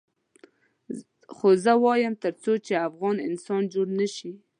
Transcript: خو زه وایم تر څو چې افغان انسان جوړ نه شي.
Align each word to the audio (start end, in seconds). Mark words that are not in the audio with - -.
خو 1.35 1.49
زه 1.63 1.73
وایم 1.83 2.13
تر 2.23 2.33
څو 2.43 2.51
چې 2.65 2.73
افغان 2.87 3.17
انسان 3.29 3.61
جوړ 3.73 3.87
نه 3.99 4.07
شي. 4.15 4.31